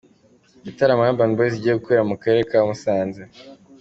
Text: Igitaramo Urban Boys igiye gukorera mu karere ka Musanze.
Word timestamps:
Igitaramo 0.61 1.03
Urban 1.05 1.31
Boys 1.35 1.55
igiye 1.57 1.73
gukorera 1.79 2.09
mu 2.11 2.15
karere 2.21 2.43
ka 2.49 2.59
Musanze. 2.67 3.21